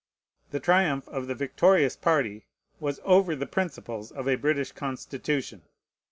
[0.49, 2.47] The triumph of the victorious party
[2.79, 5.61] was over the principles of a British Constitution.